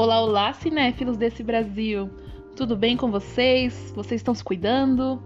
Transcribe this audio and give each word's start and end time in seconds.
Olá, 0.00 0.18
olá, 0.22 0.52
cinéfilos 0.54 1.18
desse 1.18 1.42
Brasil! 1.42 2.08
Tudo 2.56 2.74
bem 2.74 2.96
com 2.96 3.10
vocês? 3.10 3.92
Vocês 3.94 4.22
estão 4.22 4.34
se 4.34 4.42
cuidando? 4.42 5.22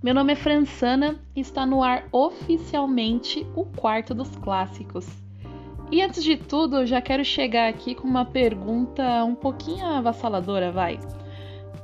Meu 0.00 0.14
nome 0.14 0.34
é 0.34 0.36
Fransana 0.36 1.20
e 1.34 1.40
está 1.40 1.66
no 1.66 1.82
ar 1.82 2.04
oficialmente 2.12 3.44
o 3.56 3.64
quarto 3.64 4.14
dos 4.14 4.28
clássicos. 4.36 5.04
E 5.90 6.00
antes 6.00 6.22
de 6.22 6.36
tudo, 6.36 6.76
eu 6.76 6.86
já 6.86 7.02
quero 7.02 7.24
chegar 7.24 7.68
aqui 7.68 7.92
com 7.92 8.06
uma 8.06 8.24
pergunta 8.24 9.24
um 9.24 9.34
pouquinho 9.34 9.84
avassaladora, 9.84 10.70
vai. 10.70 10.96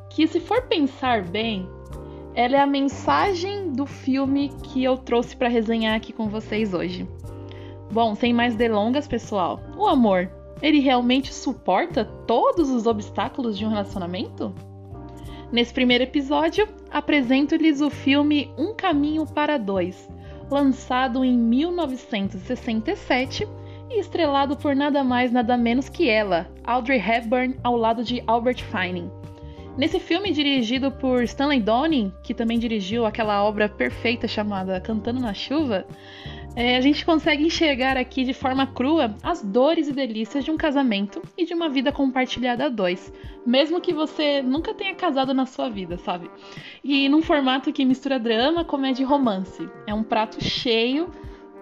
Que 0.09 0.25
se 0.29 0.39
for 0.39 0.63
pensar 0.69 1.25
bem, 1.25 1.69
ela 2.33 2.55
é 2.55 2.61
a 2.61 2.67
mensagem 2.67 3.73
do 3.73 3.87
filme 3.87 4.53
que 4.63 4.85
eu 4.85 4.97
trouxe 4.97 5.35
para 5.35 5.49
resenhar 5.49 5.97
aqui 5.97 6.13
com 6.13 6.29
vocês 6.29 6.73
hoje. 6.73 7.09
Bom, 7.91 8.15
sem 8.15 8.33
mais 8.33 8.55
delongas, 8.55 9.09
pessoal, 9.09 9.59
o 9.77 9.89
amor 9.89 10.31
ele 10.63 10.81
realmente 10.81 11.33
suporta 11.33 12.05
todos 12.05 12.69
os 12.71 12.87
obstáculos 12.87 13.57
de 13.59 13.65
um 13.65 13.69
relacionamento? 13.69 14.53
Nesse 15.53 15.73
primeiro 15.75 16.05
episódio, 16.05 16.69
apresento-lhes 16.91 17.81
o 17.81 17.91
filme 17.91 18.53
Um 18.57 18.73
Caminho 18.75 19.27
para 19.27 19.59
Dois, 19.59 20.09
lançado 20.51 21.25
em 21.25 21.37
1967 21.37 23.49
e 23.91 23.99
estrelado 23.99 24.57
por 24.57 24.77
nada 24.77 25.03
mais 25.03 25.33
nada 25.33 25.57
menos 25.57 25.89
que 25.89 26.09
ela, 26.09 26.47
Audrey 26.63 27.01
Hepburn, 27.01 27.59
ao 27.65 27.77
lado 27.77 28.05
de 28.05 28.23
Albert 28.27 28.63
Finney. 28.65 29.11
Nesse 29.77 29.99
filme 29.99 30.31
dirigido 30.31 30.93
por 30.93 31.25
Stanley 31.25 31.61
Donen, 31.61 32.13
que 32.23 32.35
também 32.35 32.59
dirigiu 32.59 33.07
aquela 33.07 33.43
obra 33.43 33.67
perfeita 33.69 34.29
chamada 34.29 34.81
Cantando 34.81 35.21
na 35.21 35.33
Chuva, 35.33 35.87
é, 36.57 36.77
a 36.77 36.81
gente 36.81 37.05
consegue 37.05 37.45
enxergar 37.45 37.97
aqui 37.97 38.25
de 38.25 38.35
forma 38.35 38.67
crua 38.67 39.15
as 39.23 39.43
dores 39.43 39.89
e 39.89 39.93
delícias 39.93 40.45
de 40.45 40.51
um 40.51 40.57
casamento 40.57 41.23
e 41.39 41.45
de 41.45 41.55
uma 41.55 41.69
vida 41.69 41.93
compartilhada 41.93 42.67
a 42.67 42.69
dois, 42.69 43.13
mesmo 43.47 43.81
que 43.81 43.93
você 43.93 44.43
nunca 44.43 44.75
tenha 44.75 44.95
casado 44.95 45.33
na 45.33 45.47
sua 45.47 45.69
vida, 45.69 45.97
sabe? 45.99 46.31
E 46.83 47.09
num 47.09 47.23
formato 47.23 47.73
que 47.73 47.85
mistura 47.85 48.19
drama, 48.19 48.65
comédia 48.65 49.03
e 49.03 49.07
romance. 49.07 49.69
É 49.87 49.95
um 49.95 50.03
prato 50.03 50.43
cheio 50.43 51.11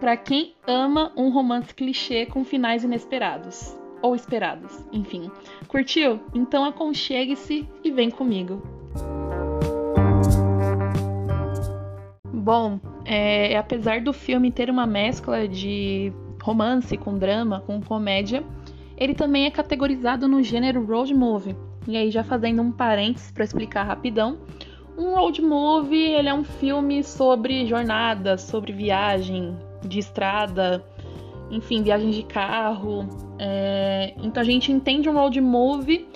para 0.00 0.17
quem 0.17 0.55
ama 0.67 1.12
um 1.17 1.28
romance 1.30 1.75
clichê 1.75 2.25
com 2.27 2.45
finais 2.45 2.84
inesperados. 2.84 3.77
Ou 4.00 4.14
esperados, 4.14 4.86
enfim. 4.92 5.30
Curtiu? 5.67 6.20
Então 6.33 6.64
aconchegue-se 6.64 7.69
e 7.83 7.91
vem 7.91 8.11
comigo. 8.11 8.62
Bom, 12.33 12.78
é, 13.09 13.56
apesar 13.56 14.03
do 14.03 14.12
filme 14.12 14.53
ter 14.53 14.69
uma 14.69 14.87
mescla 14.87 15.48
de 15.48 16.12
romance 16.42 16.95
com 16.98 17.17
drama, 17.17 17.62
com 17.67 17.81
comédia, 17.81 18.45
ele 18.98 19.14
também 19.14 19.47
é 19.47 19.51
categorizado 19.51 20.28
no 20.28 20.42
gênero 20.42 20.84
road 20.84 21.14
movie. 21.14 21.56
E 21.86 21.97
aí, 21.97 22.11
já 22.11 22.23
fazendo 22.23 22.61
um 22.61 22.70
parênteses 22.70 23.33
para 23.33 23.45
explicar 23.45 23.84
rapidão, 23.84 24.39
um 24.98 25.14
road 25.14 25.41
movie 25.41 26.12
ele 26.12 26.29
é 26.29 26.34
um 26.34 26.45
filme 26.45 27.03
sobre 27.03 27.67
jornada, 27.67 28.36
sobre 28.36 28.75
viagem 28.75 29.56
de 29.83 30.01
estrada, 30.01 30.84
enfim, 31.51 31.83
viagem 31.83 32.11
de 32.11 32.25
carro. 32.25 33.09
É... 33.39 34.12
Então 34.23 34.42
a 34.42 34.45
gente 34.45 34.70
entende 34.70 35.09
um 35.09 35.14
road 35.14 35.41
movie 35.41 36.06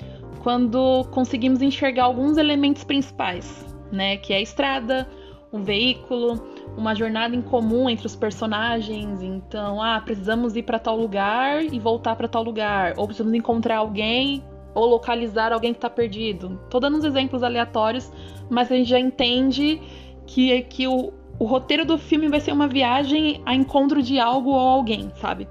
quando 0.42 1.04
conseguimos 1.10 1.62
enxergar 1.62 2.04
alguns 2.04 2.36
elementos 2.36 2.84
principais, 2.84 3.64
né? 3.90 4.18
Que 4.18 4.34
é 4.34 4.36
a 4.36 4.40
estrada, 4.42 5.08
um 5.50 5.62
veículo, 5.62 6.51
uma 6.76 6.94
jornada 6.94 7.34
em 7.34 7.42
comum 7.42 7.88
entre 7.88 8.06
os 8.06 8.16
personagens. 8.16 9.22
Então, 9.22 9.82
ah, 9.82 10.00
precisamos 10.00 10.56
ir 10.56 10.62
para 10.62 10.78
tal 10.78 10.96
lugar 10.96 11.62
e 11.64 11.78
voltar 11.78 12.16
para 12.16 12.28
tal 12.28 12.42
lugar, 12.42 12.94
ou 12.96 13.06
precisamos 13.06 13.34
encontrar 13.34 13.78
alguém 13.78 14.42
ou 14.74 14.86
localizar 14.86 15.52
alguém 15.52 15.72
que 15.72 15.78
está 15.78 15.90
perdido. 15.90 16.58
Tô 16.70 16.80
dando 16.80 16.96
uns 16.96 17.04
exemplos 17.04 17.42
aleatórios, 17.42 18.10
mas 18.48 18.70
a 18.72 18.74
gente 18.74 18.88
já 18.88 18.98
entende 18.98 19.80
que, 20.26 20.62
que 20.62 20.86
o, 20.86 21.12
o 21.38 21.44
roteiro 21.44 21.84
do 21.84 21.98
filme 21.98 22.28
vai 22.28 22.40
ser 22.40 22.52
uma 22.52 22.68
viagem 22.68 23.42
a 23.44 23.54
encontro 23.54 24.02
de 24.02 24.18
algo 24.18 24.50
ou 24.50 24.58
alguém, 24.58 25.12
sabe? 25.16 25.46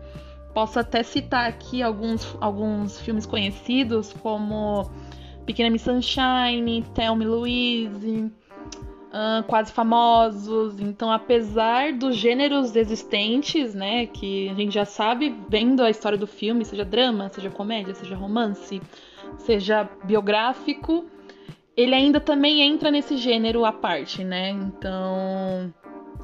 Posso 0.54 0.80
até 0.80 1.04
citar 1.04 1.48
aqui 1.48 1.82
alguns, 1.82 2.36
alguns 2.42 3.00
filmes 3.00 3.26
conhecidos, 3.26 4.12
como 4.12 4.90
Pequena 5.46 5.70
Miss 5.70 5.84
Sunshine, 5.84 6.84
Tell 6.94 7.16
Me 7.16 7.26
Louise, 7.26 8.32
uh, 9.12 9.44
quase 9.44 9.72
famosos. 9.72 10.80
Então, 10.80 11.12
apesar 11.12 11.94
dos 11.94 12.16
gêneros 12.16 12.76
existentes, 12.76 13.76
né, 13.76 14.08
que 14.08 14.50
a 14.50 14.54
gente 14.54 14.74
já 14.74 14.86
sabe 14.86 15.36
vendo 15.50 15.84
a 15.84 15.90
história 15.90 16.18
do 16.18 16.28
filme, 16.28 16.66
seja 16.66 16.86
drama, 16.86 17.30
seja 17.30 17.50
comédia, 17.50 17.94
seja 17.94 18.16
romance, 18.16 18.82
seja 19.38 19.88
biográfico, 20.04 21.06
ele 21.76 21.94
ainda 21.94 22.20
também 22.20 22.62
entra 22.62 22.92
nesse 22.92 23.18
gênero 23.18 23.66
à 23.66 23.72
parte, 23.72 24.24
né? 24.24 24.50
Então, 24.50 25.74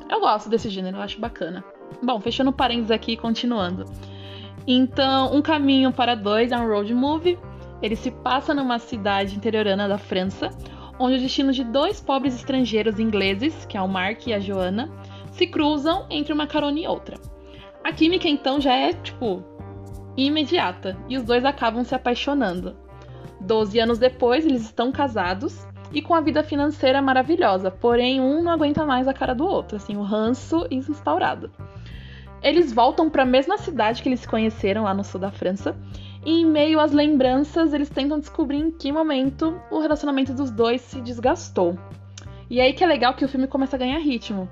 eu 0.10 0.20
gosto 0.20 0.50
desse 0.50 0.70
gênero, 0.70 0.98
eu 0.98 1.02
acho 1.02 1.20
bacana. 1.20 1.64
Bom, 2.02 2.20
fechando 2.20 2.52
parênteses 2.52 2.92
aqui 2.92 3.14
e 3.14 3.18
continuando. 3.18 3.86
Então, 4.68 5.34
Um 5.34 5.42
Caminho 5.42 5.94
para 5.94 6.14
Dois 6.14 6.52
é 6.52 6.58
um 6.58 6.68
road 6.68 6.94
movie. 6.94 7.40
Ele 7.82 7.96
se 7.96 8.12
passa 8.12 8.54
numa 8.54 8.80
cidade 8.80 9.36
interiorana 9.36 9.88
da 9.88 9.98
França, 9.98 10.50
onde 11.00 11.18
o 11.18 11.22
destino 11.22 11.52
de 11.52 11.64
dois 11.64 12.02
pobres 12.02 12.36
estrangeiros 12.36 13.00
ingleses, 13.00 13.66
que 13.66 13.78
é 13.78 13.82
o 13.82 13.88
Mark 13.88 14.28
e 14.28 14.34
a 14.34 14.40
Joanna, 14.40 14.90
se 15.32 15.48
cruzam 15.48 16.06
entre 16.10 16.34
uma 16.34 16.48
carona 16.48 16.80
e 16.80 16.88
outra. 16.88 17.18
A 17.84 17.92
química 17.92 18.28
então 18.28 18.60
já 18.60 18.74
é, 18.74 18.94
tipo, 18.94 19.44
imediata, 20.16 20.98
e 21.08 21.18
os 21.18 21.24
dois 21.24 21.46
acabam 21.46 21.84
se 21.84 21.94
apaixonando. 21.94 22.76
Doze 23.40 23.80
anos 23.80 24.00
depois, 24.00 24.46
eles 24.46 24.64
estão 24.64 24.92
casados 24.92 25.66
e 25.94 26.02
com 26.02 26.14
a 26.14 26.22
vida 26.22 26.44
financeira 26.44 27.02
maravilhosa, 27.02 27.72
porém 27.72 28.20
um 28.20 28.44
não 28.44 28.52
aguenta 28.52 28.86
mais 28.86 29.08
a 29.08 29.14
cara 29.14 29.34
do 29.34 29.46
outro, 29.46 29.78
assim, 29.78 29.96
o 29.96 30.02
ranço 30.02 30.68
instaurado. 30.72 31.52
Eles 32.42 32.74
voltam 32.74 33.10
para 33.10 33.24
a 33.24 33.26
mesma 33.26 33.58
cidade 33.58 34.02
que 34.02 34.10
eles 34.10 34.22
se 34.22 34.28
conheceram 34.28 34.84
lá 34.84 34.94
no 34.94 35.04
sul 35.04 35.20
da 35.20 35.32
França 35.32 35.76
e 36.26 36.42
em 36.42 36.46
meio 36.46 36.80
às 36.80 36.92
lembranças, 36.92 37.74
eles 37.74 37.90
tentam 37.90 38.20
descobrir 38.20 38.58
em 38.58 38.72
que 38.72 38.92
momento 38.92 39.60
o 39.72 39.80
relacionamento 39.80 40.34
dos 40.34 40.52
dois 40.52 40.82
se 40.82 41.02
desgastou. 41.02 41.78
E 42.50 42.62
aí 42.62 42.74
que 42.74 42.84
é 42.84 42.88
legal 42.88 43.14
que 43.14 43.26
o 43.26 43.28
filme 43.28 43.48
começa 43.48 43.76
a 43.76 43.80
ganhar 43.80 44.00
ritmo, 44.00 44.50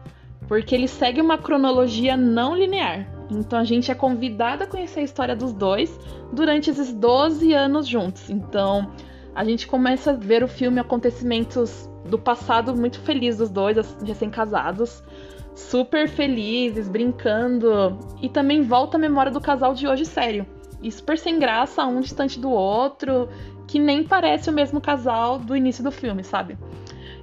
porque 0.47 0.75
ele 0.75 0.87
segue 0.87 1.21
uma 1.21 1.37
cronologia 1.37 2.15
não 2.15 2.55
linear. 2.55 3.07
Então 3.31 3.57
a 3.57 3.63
gente 3.63 3.91
é 3.91 3.95
convidado 3.95 4.63
a 4.63 4.67
conhecer 4.67 4.99
a 4.99 5.03
história 5.03 5.35
dos 5.35 5.53
dois 5.53 5.97
durante 6.31 6.69
esses 6.69 6.93
12 6.93 7.53
anos 7.53 7.87
juntos. 7.87 8.29
Então 8.29 8.91
a 9.33 9.43
gente 9.43 9.67
começa 9.67 10.11
a 10.11 10.15
ver 10.15 10.43
o 10.43 10.47
filme 10.47 10.79
acontecimentos 10.79 11.89
do 12.05 12.19
passado 12.19 12.75
muito 12.75 12.99
feliz 12.99 13.37
dos 13.37 13.49
dois, 13.49 13.77
recém-casados, 14.05 15.03
super 15.55 16.07
felizes, 16.07 16.87
brincando, 16.87 17.97
e 18.21 18.29
também 18.29 18.61
volta 18.61 18.97
a 18.97 18.99
memória 18.99 19.31
do 19.31 19.41
casal 19.41 19.73
de 19.73 19.87
hoje 19.87 20.05
sério 20.05 20.45
e 20.85 20.91
super 20.91 21.17
sem 21.17 21.39
graça, 21.39 21.83
um 21.83 21.99
distante 21.99 22.39
do 22.39 22.51
outro, 22.51 23.27
que 23.67 23.79
nem 23.79 24.03
parece 24.03 24.51
o 24.51 24.53
mesmo 24.53 24.79
casal 24.79 25.39
do 25.39 25.55
início 25.55 25.83
do 25.83 25.91
filme, 25.91 26.23
sabe? 26.23 26.55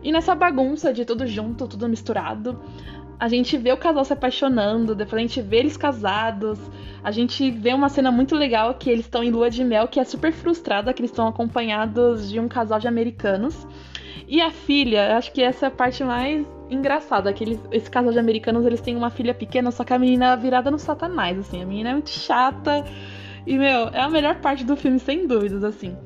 E 0.02 0.10
nessa 0.10 0.34
bagunça 0.34 0.92
de 0.92 1.04
tudo 1.04 1.24
junto, 1.28 1.68
tudo 1.68 1.88
misturado, 1.88 2.60
a 3.20 3.28
gente 3.28 3.56
vê 3.56 3.70
o 3.72 3.76
casal 3.76 4.04
se 4.04 4.12
apaixonando, 4.12 4.96
depois 4.96 5.14
a 5.14 5.24
gente 5.24 5.40
vê 5.40 5.58
eles 5.58 5.76
casados, 5.76 6.58
a 7.04 7.12
gente 7.12 7.52
vê 7.52 7.72
uma 7.72 7.88
cena 7.88 8.10
muito 8.10 8.34
legal 8.34 8.74
que 8.74 8.90
eles 8.90 9.04
estão 9.04 9.22
em 9.22 9.30
lua 9.30 9.48
de 9.48 9.62
mel, 9.62 9.86
que 9.86 10.00
é 10.00 10.04
super 10.04 10.32
frustrada, 10.32 10.92
que 10.92 11.00
eles 11.00 11.12
estão 11.12 11.28
acompanhados 11.28 12.28
de 12.28 12.40
um 12.40 12.48
casal 12.48 12.80
de 12.80 12.88
americanos. 12.88 13.64
E 14.26 14.40
a 14.40 14.50
filha, 14.50 15.16
acho 15.16 15.32
que 15.32 15.40
essa 15.40 15.66
é 15.66 15.68
a 15.68 15.70
parte 15.70 16.02
mais 16.02 16.44
engraçada, 16.68 17.32
que 17.32 17.44
eles, 17.44 17.60
esse 17.70 17.88
casal 17.88 18.10
de 18.10 18.18
americanos, 18.18 18.66
eles 18.66 18.80
têm 18.80 18.96
uma 18.96 19.10
filha 19.10 19.32
pequena, 19.32 19.70
só 19.70 19.84
que 19.84 19.92
a 19.92 19.98
menina 20.00 20.32
é 20.32 20.36
virada 20.36 20.68
no 20.68 20.78
satanás, 20.78 21.38
assim, 21.38 21.62
a 21.62 21.66
menina 21.66 21.91
é 21.91 21.92
muito 21.92 22.10
chata, 22.10 22.84
e, 23.47 23.59
meu, 23.59 23.89
é 23.89 24.00
a 24.00 24.09
melhor 24.09 24.36
parte 24.36 24.65
do 24.65 24.77
filme, 24.77 24.98
sem 24.98 25.27
dúvidas, 25.27 25.65
assim. 25.65 25.97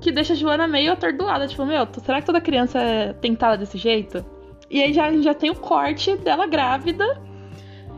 Que 0.00 0.12
deixa 0.12 0.32
a 0.32 0.36
Joana 0.36 0.68
meio 0.68 0.92
atordoada, 0.92 1.46
tipo, 1.48 1.64
meu, 1.66 1.86
será 2.04 2.20
que 2.20 2.26
toda 2.26 2.40
criança 2.40 2.78
é 2.78 3.12
tentada 3.12 3.56
desse 3.56 3.76
jeito? 3.76 4.24
E 4.70 4.82
aí 4.82 4.92
já, 4.92 5.10
já 5.20 5.34
tem 5.34 5.50
o 5.50 5.56
corte 5.56 6.16
dela 6.16 6.46
grávida 6.46 7.20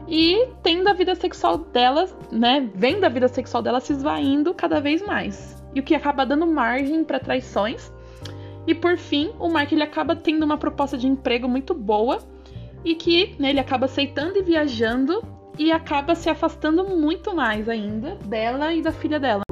e 0.09 0.49
tendo 0.63 0.89
a 0.89 0.93
vida 0.93 1.15
sexual 1.15 1.59
dela, 1.59 2.09
né? 2.33 2.69
Vendo 2.75 3.05
a 3.05 3.09
vida 3.09 3.29
sexual 3.29 3.63
dela 3.63 3.81
se 3.81 3.93
esvaindo 3.93 4.55
cada 4.55 4.81
vez 4.81 5.05
mais. 5.05 5.63
E 5.75 5.81
o 5.81 5.83
que 5.83 5.95
acaba 5.95 6.25
dando 6.25 6.47
margem 6.47 7.05
para 7.05 7.21
traições. 7.21 7.93
E 8.67 8.75
por 8.75 8.97
fim, 8.97 9.33
o 9.39 9.49
Mark 9.49 9.71
ele 9.73 9.83
acaba 9.83 10.15
tendo 10.15 10.45
uma 10.45 10.57
proposta 10.57 10.97
de 10.97 11.07
emprego 11.07 11.49
muito 11.49 11.75
boa 11.75 12.19
e 12.85 12.95
que 12.95 13.35
né, 13.39 13.51
ele 13.51 13.61
acaba 13.61 13.87
aceitando 13.87 14.39
e 14.39 14.43
viajando 14.43 15.23
e 15.59 15.71
acaba 15.71 16.15
se 16.15 16.29
afastando 16.29 16.85
muito 16.85 17.35
mais 17.35 17.69
ainda 17.69 18.17
dela 18.17 18.73
e 18.73 18.83
da 18.83 18.93
filha 18.93 19.21
dela. 19.21 19.43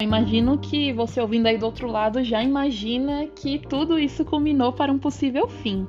Eu 0.00 0.04
imagino 0.04 0.58
que 0.58 0.92
você 0.92 1.20
ouvindo 1.20 1.46
aí 1.46 1.58
do 1.58 1.66
outro 1.66 1.88
lado 1.88 2.22
já 2.22 2.42
imagina 2.42 3.26
que 3.26 3.58
tudo 3.58 3.98
isso 3.98 4.24
culminou 4.24 4.72
para 4.72 4.92
um 4.92 4.98
possível 4.98 5.48
fim. 5.48 5.86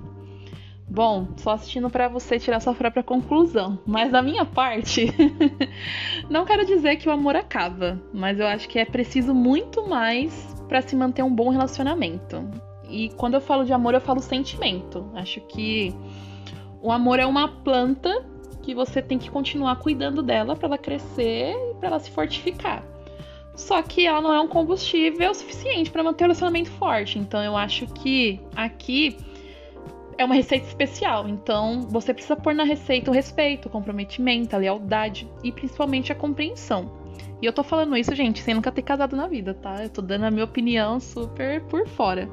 Bom, 0.90 1.28
só 1.38 1.52
assistindo 1.52 1.88
para 1.88 2.08
você 2.08 2.40
tirar 2.40 2.60
sua 2.60 2.74
própria 2.74 3.04
conclusão. 3.04 3.78
Mas 3.86 4.12
da 4.12 4.24
minha 4.24 4.44
parte, 4.44 5.14
não 6.28 6.46
quero 6.46 6.66
dizer 6.66 6.96
que 6.96 7.08
o 7.08 7.12
amor 7.12 7.36
acaba, 7.36 8.02
mas 8.12 8.40
eu 8.40 8.48
acho 8.48 8.68
que 8.68 8.80
é 8.80 8.86
preciso 8.86 9.34
muito 9.36 9.88
mais 9.88 10.56
para 10.68 10.82
se 10.82 10.96
manter 10.96 11.22
um 11.22 11.34
bom 11.34 11.50
relacionamento. 11.50 12.44
E 12.90 13.10
quando 13.10 13.36
eu 13.36 13.42
falo 13.42 13.64
de 13.64 13.72
amor, 13.72 13.94
eu 13.94 14.02
falo 14.02 14.20
sentimento. 14.20 15.12
Acho 15.14 15.40
que 15.42 15.94
o 16.82 16.92
amor 16.92 17.20
é 17.20 17.26
uma 17.26 17.48
planta 17.48 18.26
que 18.70 18.76
você 18.76 19.02
tem 19.02 19.18
que 19.18 19.32
continuar 19.32 19.78
cuidando 19.78 20.22
dela 20.22 20.56
para 20.56 20.68
ela 20.68 20.78
crescer 20.78 21.56
e 21.56 21.74
para 21.80 21.90
ela 21.90 22.00
se 22.00 22.12
fortificar. 22.12 22.84
Só 23.56 23.82
que 23.82 24.06
ela 24.06 24.22
não 24.22 24.32
é 24.32 24.40
um 24.40 24.48
combustível 24.48 25.34
suficiente 25.34 25.90
para 25.90 26.04
manter 26.04 26.24
o 26.24 26.28
relacionamento 26.28 26.70
forte. 26.72 27.18
Então 27.18 27.44
eu 27.44 27.58
acho 27.58 27.88
que 27.88 28.40
aqui 28.56 29.18
é 30.20 30.24
uma 30.24 30.36
receita 30.36 30.68
especial. 30.68 31.28
Então 31.28 31.82
você 31.90 32.14
precisa 32.14 32.36
pôr 32.36 32.54
na 32.54 32.64
receita 32.64 33.10
o 33.10 33.14
respeito, 33.14 33.68
o 33.68 33.72
comprometimento, 33.72 34.56
a 34.56 34.60
lealdade 34.60 35.28
e 35.44 35.52
principalmente 35.52 36.12
a 36.12 36.16
compreensão. 36.16 36.92
E 37.42 37.48
eu 37.48 37.54
tô 37.54 37.64
falando 37.64 37.98
isso, 37.98 38.14
gente, 38.14 38.44
sem 38.44 38.54
nunca 38.54 38.72
ter 38.72 38.84
casado 38.84 39.16
na 39.16 39.28
vida, 39.28 39.56
tá? 39.56 39.82
Eu 39.82 39.90
tô 39.90 40.02
dando 40.02 40.26
a 40.26 40.32
minha 40.32 40.46
opinião 40.46 41.00
super 41.00 41.62
por 41.64 41.88
fora. 41.88 42.30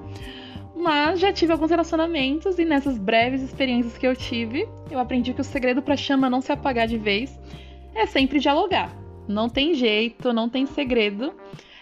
Mas 0.76 1.18
já 1.18 1.32
tive 1.32 1.52
alguns 1.52 1.70
relacionamentos 1.70 2.58
e 2.58 2.64
nessas 2.64 2.98
breves 2.98 3.42
experiências 3.42 3.96
que 3.96 4.06
eu 4.06 4.14
tive, 4.14 4.68
eu 4.90 4.98
aprendi 4.98 5.32
que 5.32 5.40
o 5.40 5.44
segredo 5.44 5.80
para 5.80 5.96
chama 5.96 6.28
não 6.28 6.42
se 6.42 6.52
apagar 6.52 6.86
de 6.86 6.98
vez 6.98 7.38
é 7.94 8.04
sempre 8.04 8.38
dialogar. 8.38 8.94
Não 9.26 9.48
tem 9.48 9.74
jeito, 9.74 10.32
não 10.32 10.48
tem 10.48 10.66
segredo. 10.66 11.34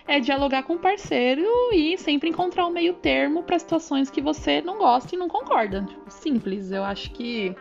É 0.06 0.20
dialogar 0.20 0.62
com 0.62 0.75
o 0.75 0.79
parceiro 0.79 1.43
e 1.73 1.99
sempre 1.99 2.29
encontrar 2.29 2.67
um 2.67 2.70
meio 2.70 2.94
termo 2.94 3.43
para 3.43 3.58
situações 3.58 4.11
que 4.11 4.20
você 4.20 4.61
não 4.61 4.79
gosta 4.79 5.14
e 5.14 5.19
não 5.19 5.29
concorda. 5.29 5.82
Tipo, 5.82 6.11
simples. 6.11 6.70
Eu 6.70 6.85
acho 6.85 7.11
que 7.11 7.55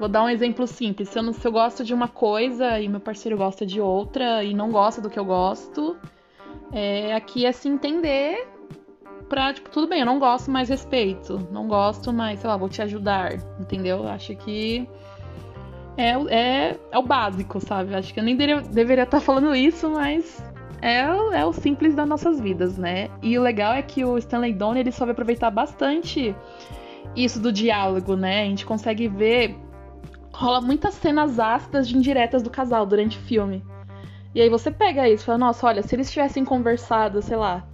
Vou 0.00 0.08
dar 0.08 0.24
um 0.24 0.30
exemplo 0.30 0.66
simples. 0.66 1.10
Se 1.10 1.18
eu, 1.18 1.22
não, 1.22 1.30
se 1.34 1.46
eu 1.46 1.52
gosto 1.52 1.84
de 1.84 1.92
uma 1.92 2.08
coisa 2.08 2.80
e 2.80 2.88
meu 2.88 3.00
parceiro 3.00 3.36
gosta 3.36 3.66
de 3.66 3.82
outra 3.82 4.42
e 4.42 4.54
não 4.54 4.70
gosta 4.70 4.98
do 4.98 5.10
que 5.10 5.18
eu 5.18 5.26
gosto, 5.26 5.94
é, 6.72 7.14
aqui 7.14 7.44
é 7.44 7.52
se 7.52 7.68
entender 7.68 8.48
pra, 9.30 9.54
tipo, 9.54 9.70
tudo 9.70 9.86
bem, 9.86 10.00
eu 10.00 10.06
não 10.06 10.18
gosto, 10.18 10.50
mas 10.50 10.68
respeito. 10.68 11.48
Não 11.50 11.66
gosto, 11.68 12.12
mas, 12.12 12.40
sei 12.40 12.50
lá, 12.50 12.56
vou 12.56 12.68
te 12.68 12.82
ajudar, 12.82 13.34
entendeu? 13.58 14.06
Acho 14.06 14.34
que 14.34 14.86
é, 15.96 16.10
é, 16.28 16.76
é 16.90 16.98
o 16.98 17.02
básico, 17.02 17.60
sabe? 17.60 17.94
Acho 17.94 18.12
que 18.12 18.20
eu 18.20 18.24
nem 18.24 18.36
deveria, 18.36 18.60
deveria 18.60 19.04
estar 19.04 19.20
falando 19.20 19.54
isso, 19.54 19.88
mas 19.88 20.42
é, 20.82 20.98
é 20.98 21.46
o 21.46 21.52
simples 21.52 21.94
das 21.94 22.08
nossas 22.08 22.40
vidas, 22.40 22.76
né? 22.76 23.08
E 23.22 23.38
o 23.38 23.42
legal 23.42 23.72
é 23.72 23.80
que 23.80 24.04
o 24.04 24.18
Stanley 24.18 24.52
Donen, 24.52 24.80
ele 24.80 24.92
soube 24.92 25.12
aproveitar 25.12 25.50
bastante 25.50 26.34
isso 27.14 27.40
do 27.40 27.52
diálogo, 27.52 28.16
né? 28.16 28.42
A 28.42 28.46
gente 28.46 28.66
consegue 28.66 29.08
ver 29.08 29.56
rola 30.32 30.60
muitas 30.60 30.94
cenas 30.94 31.38
ácidas 31.38 31.86
de 31.88 31.96
indiretas 31.96 32.42
do 32.42 32.50
casal 32.50 32.84
durante 32.84 33.16
o 33.16 33.20
filme. 33.20 33.62
E 34.34 34.40
aí 34.40 34.48
você 34.48 34.70
pega 34.70 35.08
isso 35.08 35.24
e 35.24 35.26
fala, 35.26 35.38
nossa, 35.38 35.66
olha, 35.66 35.82
se 35.82 35.94
eles 35.94 36.10
tivessem 36.10 36.44
conversado, 36.44 37.20
sei 37.20 37.36
lá, 37.36 37.64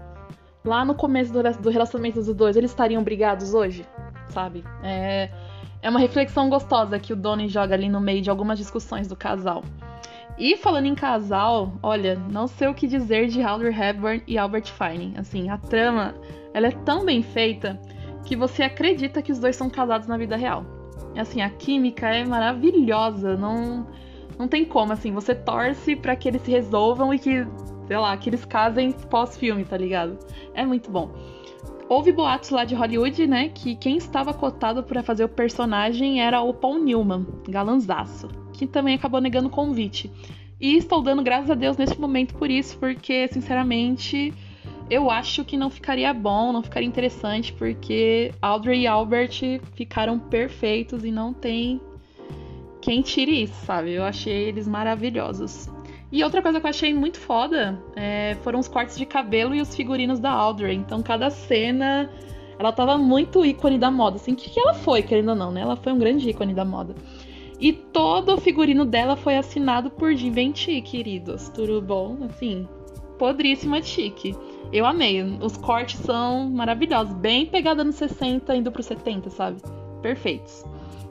lá 0.67 0.85
no 0.85 0.95
começo 0.95 1.33
do, 1.33 1.43
do 1.43 1.71
relacionamento 1.71 2.21
dos 2.21 2.35
dois, 2.35 2.57
eles 2.57 2.71
estariam 2.71 3.03
brigados 3.03 3.55
hoje, 3.55 3.87
sabe? 4.29 4.65
É, 4.83 5.31
é 5.81 5.89
uma 5.89 6.01
reflexão 6.01 6.51
gostosa 6.51 6.99
que 6.99 7.13
o 7.13 7.17
Donnie 7.17 7.49
joga 7.49 7.75
ali 7.75 7.89
no 7.89 8.01
meio 8.01 8.21
de 8.21 8.29
algumas 8.29 8.59
discussões 8.59 9.07
do 9.07 9.15
casal. 9.15 9.63
E 10.39 10.57
falando 10.57 10.87
em 10.87 10.95
casal, 10.95 11.73
olha, 11.83 12.17
não 12.31 12.47
sei 12.47 12.69
o 12.69 12.75
que 12.75 12.87
dizer 12.87 13.29
de 13.29 13.43
Audrey 13.43 13.73
Hepburn 13.73 14.23
e 14.27 14.37
Albert 14.37 14.67
Finney. 14.67 15.15
Assim, 15.17 15.49
a 15.49 15.57
trama, 15.57 16.15
ela 16.53 16.67
é 16.67 16.73
tão 16.73 17.05
bem 17.07 17.23
feita 17.23 17.81
que 18.25 18.37
você 18.37 18.63
acredita 18.63 19.23
que 19.23 19.33
os 19.33 19.39
dois 19.39 19.57
são 19.57 19.71
casados 19.71 20.09
na 20.09 20.19
vida 20.19 20.37
real. 20.37 20.67
Assim, 21.17 21.41
a 21.41 21.49
química 21.49 22.09
é 22.09 22.25
maravilhosa, 22.25 23.37
não 23.37 23.87
não 24.39 24.47
tem 24.47 24.67
como, 24.67 24.93
assim, 24.93 25.13
você 25.13 25.35
torce 25.35 25.97
para 25.97 26.15
que 26.15 26.29
eles 26.29 26.43
se 26.43 26.51
resolvam 26.51 27.15
e 27.15 27.19
que 27.19 27.47
sei 27.87 27.97
lá, 27.97 28.17
que 28.17 28.29
eles 28.29 28.45
casem 28.45 28.93
pós-filme, 28.93 29.65
tá 29.65 29.77
ligado? 29.77 30.19
É 30.55 30.65
muito 30.65 30.91
bom. 30.91 31.11
Houve 31.89 32.11
boatos 32.11 32.51
lá 32.51 32.65
de 32.65 32.75
Hollywood, 32.75 33.27
né, 33.29 33.49
que 33.49 33.77
quem 33.77 33.97
estava 33.97 34.35
cotado 34.35 34.83
para 34.83 35.05
fazer 35.05 35.25
o 35.25 35.29
personagem 35.29 36.21
era 36.21 36.41
o 36.41 36.53
Paul 36.53 36.81
Newman, 36.81 37.25
galanzaço, 37.49 38.27
que 38.53 38.67
também 38.67 38.97
acabou 38.97 39.21
negando 39.21 39.47
o 39.47 39.51
convite. 39.51 40.11
E 40.61 40.77
estou 40.77 41.01
dando 41.01 41.23
graças 41.23 41.51
a 41.51 41.55
Deus 41.55 41.77
nesse 41.77 42.01
momento 42.01 42.35
por 42.35 42.51
isso, 42.51 42.77
porque, 42.79 43.29
sinceramente, 43.29 44.35
eu 44.91 45.11
acho 45.11 45.45
que 45.45 45.57
não 45.57 45.71
ficaria 45.71 46.13
bom, 46.13 46.53
não 46.53 46.63
ficaria 46.63 46.89
interessante, 46.89 47.53
porque 47.53 48.33
Audrey 48.43 48.83
e 48.83 48.87
Albert 48.87 49.61
ficaram 49.75 50.19
perfeitos 50.19 51.05
e 51.05 51.11
não 51.13 51.33
tem 51.33 51.81
quem 52.81 53.03
tire 53.03 53.43
isso, 53.43 53.65
sabe? 53.65 53.93
Eu 53.93 54.05
achei 54.05 54.49
eles 54.49 54.67
maravilhosos. 54.67 55.69
E 56.17 56.25
outra 56.25 56.41
coisa 56.41 56.59
que 56.59 56.65
eu 56.65 56.71
achei 56.71 56.95
muito 56.95 57.21
foda 57.21 57.79
é, 57.95 58.39
foram 58.43 58.59
os 58.59 58.67
cortes 58.67 58.97
de 58.97 59.05
cabelo 59.05 59.55
e 59.55 59.61
os 59.61 59.77
figurinos 59.77 60.19
da 60.19 60.31
Audrey. 60.31 60.75
Então, 60.75 61.03
cada 61.03 61.29
cena, 61.29 62.11
ela 62.59 62.73
tava 62.73 62.97
muito 62.97 63.45
ícone 63.45 63.77
da 63.77 63.91
moda. 63.91 64.17
Assim, 64.17 64.35
que, 64.35 64.49
que 64.49 64.59
ela 64.59 64.73
foi, 64.73 65.03
querendo 65.03 65.29
ou 65.29 65.35
não, 65.35 65.53
né? 65.53 65.61
Ela 65.61 65.77
foi 65.77 65.93
um 65.93 65.99
grande 65.99 66.31
ícone 66.31 66.55
da 66.55 66.65
moda. 66.65 66.95
E 67.61 67.71
todo 67.71 68.33
o 68.33 68.41
figurino 68.41 68.87
dela 68.87 69.15
foi 69.15 69.37
assinado 69.37 69.91
por 69.91 70.15
Givenchy, 70.15 70.81
queridos. 70.81 71.51
Tudo 71.51 71.83
bom? 71.83 72.17
Assim, 72.31 72.67
podríssima 73.19 73.83
chique. 73.83 74.35
Eu 74.73 74.87
amei. 74.87 75.23
Os 75.23 75.59
cortes 75.59 76.01
são 76.01 76.49
maravilhosos. 76.49 77.13
Bem 77.13 77.45
pegada 77.45 77.85
nos 77.85 77.97
60, 77.97 78.57
indo 78.57 78.73
pro 78.73 78.83
70, 78.83 79.29
sabe? 79.29 79.61
Perfeitos. 80.01 80.65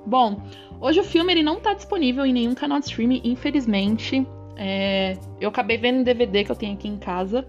Bom, 0.04 0.42
hoje 0.82 1.00
o 1.00 1.04
filme 1.04 1.32
ele 1.32 1.44
não 1.44 1.60
tá 1.60 1.76
disponível 1.76 2.26
em 2.26 2.34
nenhum 2.34 2.56
canal 2.56 2.80
de 2.80 2.86
streaming, 2.86 3.22
infelizmente. 3.24 4.26
É, 4.58 5.18
eu 5.40 5.50
acabei 5.50 5.78
vendo 5.78 6.00
em 6.00 6.04
DVD 6.04 6.44
que 6.44 6.52
eu 6.52 6.56
tenho 6.56 6.74
aqui 6.74 6.88
em 6.88 6.98
casa, 6.98 7.46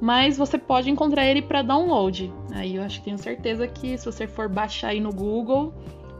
mas 0.00 0.36
você 0.36 0.58
pode 0.58 0.90
encontrar 0.90 1.26
ele 1.26 1.42
para 1.42 1.62
download. 1.62 2.32
Aí 2.54 2.76
eu 2.76 2.82
acho 2.82 2.98
que 2.98 3.06
tenho 3.06 3.18
certeza 3.18 3.66
que 3.66 3.96
se 3.96 4.04
você 4.04 4.26
for 4.26 4.48
baixar 4.48 4.88
aí 4.88 5.00
no 5.00 5.12
Google 5.12 5.72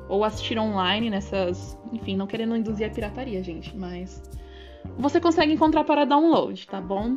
ou 0.09 0.25
assistir 0.25 0.59
online 0.59 1.11
nessas, 1.11 1.79
enfim, 1.93 2.17
não 2.17 2.27
querendo 2.27 2.57
induzir 2.57 2.87
a 2.87 2.91
pirataria, 2.91 3.43
gente, 3.43 3.77
mas 3.77 4.23
você 4.99 5.21
consegue 5.21 5.53
encontrar 5.53 5.85
para 5.85 6.05
download, 6.05 6.67
tá 6.67 6.81
bom? 6.81 7.17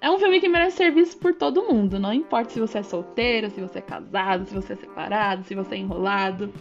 É 0.00 0.10
um 0.10 0.18
filme 0.18 0.38
que 0.38 0.48
merece 0.48 0.76
ser 0.76 0.92
visto 0.92 1.18
por 1.18 1.34
todo 1.34 1.64
mundo, 1.64 1.98
não 1.98 2.12
importa 2.12 2.50
se 2.50 2.60
você 2.60 2.78
é 2.78 2.82
solteiro, 2.82 3.50
se 3.50 3.60
você 3.60 3.78
é 3.78 3.82
casado, 3.82 4.46
se 4.46 4.54
você 4.54 4.74
é 4.74 4.76
separado, 4.76 5.44
se 5.44 5.54
você 5.54 5.74
é 5.74 5.78
enrolado. 5.78 6.52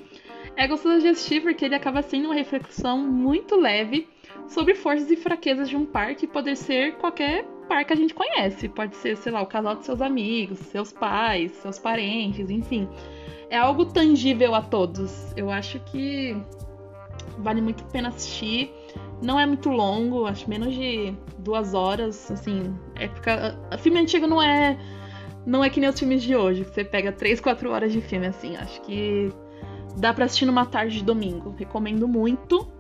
É 0.56 0.68
gostoso 0.68 1.02
de 1.02 1.10
assistir 1.10 1.42
porque 1.42 1.66
ele 1.66 1.76
acaba 1.76 2.02
sendo 2.02 2.26
uma 2.26 2.34
reflexão 2.34 2.98
muito 2.98 3.56
leve 3.56 4.08
sobre 4.48 4.76
forças 4.76 5.10
e 5.12 5.16
fraquezas 5.16 5.70
de 5.70 5.76
um 5.76 5.86
par 5.86 6.16
que 6.16 6.28
pode 6.28 6.56
ser 6.56 6.96
qualquer 6.96 7.46
par 7.68 7.84
que 7.86 7.94
a 7.94 7.96
gente 7.96 8.14
conhece. 8.14 8.70
Pode 8.70 8.96
ser, 8.96 9.18
sei 9.18 9.32
lá, 9.32 9.42
o 9.42 9.46
casal 9.46 9.76
de 9.76 9.86
seus 9.86 10.02
amigos, 10.02 10.60
seus 10.60 10.92
pais, 10.92 11.52
seus 11.54 11.78
parentes, 11.78 12.50
enfim. 12.50 12.88
É 13.50 13.58
algo 13.58 13.86
tangível 13.86 14.56
a 14.56 14.62
todos. 14.62 15.34
Eu 15.36 15.50
acho 15.50 15.80
que 15.82 16.36
vale 17.38 17.62
muito 17.62 17.84
a 17.84 17.88
pena 17.88 18.10
assistir. 18.10 18.74
Não 19.22 19.40
é 19.40 19.46
muito 19.46 19.70
longo, 19.70 20.26
acho 20.26 20.50
menos 20.50 20.74
de 20.74 21.14
duas 21.40 21.74
horas, 21.74 22.32
assim. 22.32 22.76
É 22.96 23.08
porque 23.08 23.30
a, 23.30 23.78
filme 23.78 24.00
antigo 24.00 24.28
não 24.28 24.42
é 24.42 24.78
não 25.46 25.64
é 25.64 25.70
que 25.70 25.80
nem 25.80 25.90
os 25.90 25.98
filmes 25.98 26.22
de 26.22 26.36
hoje, 26.36 26.66
que 26.66 26.74
você 26.74 26.84
pega 26.84 27.12
três, 27.12 27.40
quatro 27.40 27.72
horas 27.72 27.94
de 27.94 28.02
filme, 28.02 28.28
assim. 28.28 28.58
Acho 28.58 28.82
que 28.82 29.32
dá 29.98 30.14
para 30.14 30.26
assistir 30.26 30.46
numa 30.46 30.66
tarde 30.66 30.98
de 30.98 31.04
domingo. 31.04 31.56
Recomendo 31.58 32.08
muito. 32.08 32.77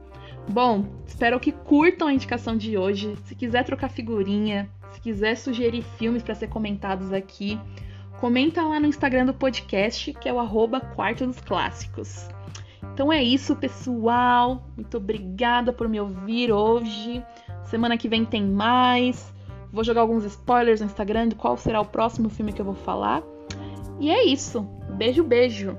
Bom, 0.50 0.86
espero 1.06 1.40
que 1.40 1.52
curtam 1.52 2.08
a 2.08 2.14
indicação 2.14 2.56
de 2.56 2.78
hoje. 2.78 3.16
Se 3.26 3.36
quiser 3.36 3.66
trocar 3.66 3.90
figurinha, 3.90 4.70
se 4.92 5.02
quiser 5.02 5.36
sugerir 5.36 5.84
filmes 5.98 6.24
para 6.24 6.36
ser 6.36 6.48
comentados 6.48 7.12
aqui, 7.12 7.60
comenta 8.20 8.64
lá 8.64 8.80
no 8.80 8.88
Instagram 8.88 9.26
do 9.26 9.34
podcast, 9.34 10.14
que 10.14 10.30
é 10.30 10.34
o 10.34 10.40
arroba 10.40 10.80
Quarto 10.80 11.26
dos 11.28 11.42
Clássicos. 11.42 12.28
Então 12.94 13.12
é 13.12 13.22
isso, 13.22 13.56
pessoal. 13.56 14.64
Muito 14.76 14.98
obrigada 14.98 15.74
por 15.74 15.90
me 15.90 16.00
ouvir 16.00 16.52
hoje. 16.52 17.24
Semana 17.66 17.98
que 17.98 18.08
vem 18.08 18.24
tem 18.24 18.44
mais. 18.44 19.32
Vou 19.72 19.84
jogar 19.84 20.02
alguns 20.02 20.24
spoilers 20.24 20.80
no 20.80 20.88
Instagram 20.88 21.28
de 21.28 21.36
qual 21.36 21.58
será 21.58 21.82
o 21.82 21.86
próximo 21.86 22.30
filme 22.30 22.54
que 22.54 22.62
eu 22.62 22.66
vou 22.66 22.74
falar. 22.74 23.22
E 24.00 24.10
é 24.10 24.24
isso. 24.24 24.62
Beijo, 24.96 25.24
beijo. 25.24 25.78